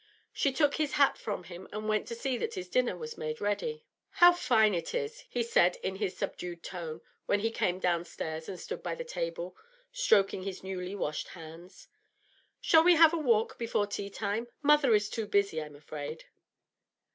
[0.33, 3.39] She took his hat from him, and went to see that his dinner was made
[3.39, 3.85] ready.
[4.13, 8.59] 'How fine it is!' he said in his subdued tone, when he came downstairs and
[8.59, 9.55] stood by the table
[9.91, 11.87] stroking his newly washed hands.
[12.59, 14.47] 'Shall we have a walk before tea time?
[14.63, 16.23] Mother is too busy, I'm afraid.'